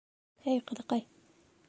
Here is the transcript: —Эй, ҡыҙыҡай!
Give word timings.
—Эй, 0.53 0.61
ҡыҙыҡай! 0.71 1.05